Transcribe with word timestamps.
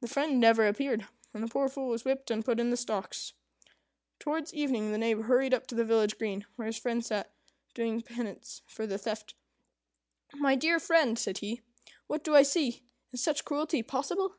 The 0.00 0.08
friend 0.08 0.40
never 0.40 0.66
appeared; 0.66 1.06
and 1.34 1.42
the 1.42 1.48
poor 1.48 1.68
Fool 1.68 1.88
was 1.88 2.02
whipped 2.02 2.30
and 2.30 2.42
put 2.42 2.58
in 2.58 2.70
the 2.70 2.78
stocks. 2.78 3.34
Towards 4.18 4.54
evening 4.54 4.90
the 4.90 4.96
Knave 4.96 5.24
hurried 5.24 5.52
up 5.52 5.66
to 5.66 5.74
the 5.74 5.84
village 5.84 6.16
green, 6.16 6.46
where 6.56 6.64
his 6.64 6.78
friend 6.78 7.04
sat 7.04 7.34
doing 7.74 8.00
penance 8.00 8.62
for 8.66 8.86
the 8.86 8.96
theft. 8.96 9.34
"My 10.32 10.54
dear 10.54 10.80
friend," 10.80 11.18
said 11.18 11.36
he, 11.40 11.60
"what 12.06 12.24
do 12.24 12.34
I 12.34 12.42
see? 12.42 12.84
Is 13.12 13.22
such 13.22 13.44
cruelty 13.44 13.82
possible? 13.82 14.36